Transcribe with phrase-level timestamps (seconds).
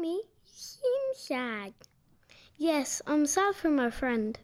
[0.00, 1.74] Seem sad.
[2.56, 4.38] Yes, I'm sad for my friend.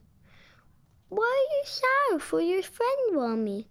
[1.09, 3.67] Why are you sad for your friend, Mommy?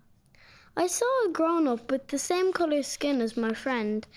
[0.76, 4.08] I saw a grown up with the same colour skin as my friend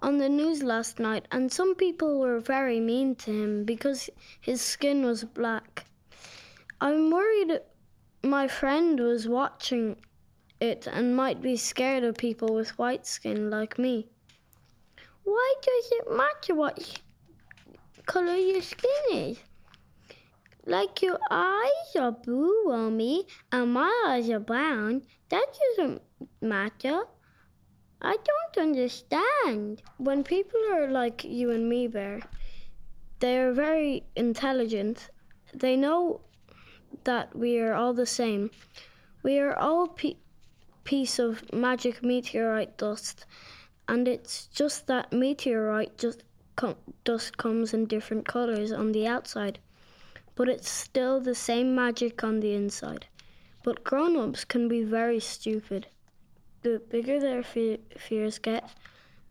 [0.00, 4.08] on the news last night, and some people were very mean to him because
[4.40, 5.84] his skin was black.
[6.80, 7.58] I'm worried
[8.22, 9.96] my friend was watching
[10.60, 14.06] it and might be scared of people with white skin like me.
[15.24, 17.00] Why does it matter what
[18.16, 19.38] color your skin is?
[20.64, 25.02] Like your eyes are blue, Mommy, and my eyes are brown.
[25.28, 26.00] That doesn't
[26.40, 27.02] matter.
[28.00, 29.82] I don't understand.
[29.98, 32.20] When people are like you and me, Bear,
[33.20, 35.10] they are very intelligent.
[35.52, 36.22] They know
[37.04, 38.50] that we are all the same.
[39.22, 40.22] We are all pe-
[40.84, 43.26] piece of magic meteorite dust,
[43.88, 46.22] and it's just that meteorite just
[46.56, 49.58] com- dust comes in different colors on the outside,
[50.34, 53.06] but it's still the same magic on the inside.
[53.62, 55.86] But grown-ups can be very stupid
[56.66, 58.68] the bigger their fe- fears get,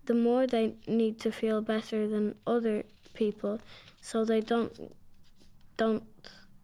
[0.05, 3.59] the more they need to feel better than other people,
[3.99, 4.73] so they don't
[5.75, 6.03] don't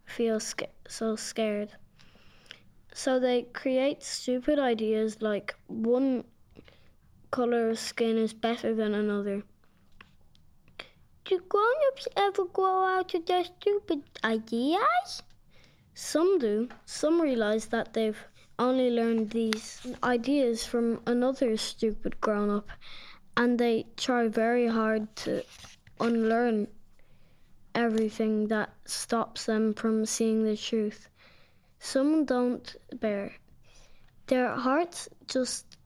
[0.05, 0.39] feel
[0.87, 1.71] so scared.
[2.93, 6.23] So they create stupid ideas like one
[7.31, 9.43] color of skin is better than another.
[11.31, 15.23] Do grown-ups ever grow out of their stupid ideas?
[15.93, 16.67] Some do.
[16.85, 18.21] Some realize that they've
[18.59, 22.67] only learned these ideas from another stupid grown up
[23.37, 25.45] and they try very hard to
[26.01, 26.67] unlearn
[27.73, 31.07] everything that stops them from seeing the truth.
[31.79, 33.31] Some don't bear.
[34.27, 35.77] Their hearts just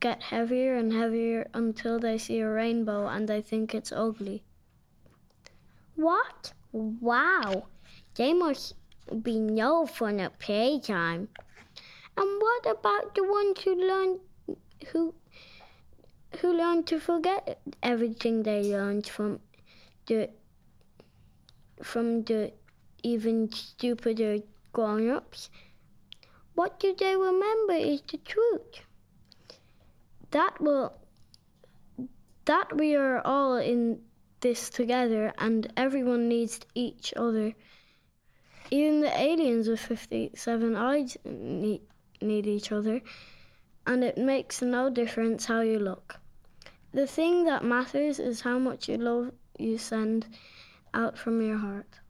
[0.00, 4.42] get heavier and heavier until they see a rainbow and they think it's ugly.
[5.98, 6.52] What?
[6.70, 7.66] Wow.
[8.14, 8.74] They must
[9.20, 11.28] be no fun at playtime.
[12.16, 14.20] And what about the ones who learn
[14.92, 15.12] who
[16.38, 19.40] who learn to forget everything they learned from
[20.06, 20.30] the
[21.82, 22.52] from the
[23.02, 24.38] even stupider
[24.72, 25.50] grown-ups?
[26.54, 28.86] What do they remember is the truth.
[30.30, 30.92] That will
[32.44, 33.98] that we are all in
[34.40, 37.54] this together and everyone needs each other.
[38.70, 41.82] Even the aliens with 57 eyes need
[42.20, 43.00] need each other,
[43.86, 46.16] and it makes no difference how you look.
[46.92, 50.26] The thing that matters is how much you love you send
[50.94, 52.00] out from your heart.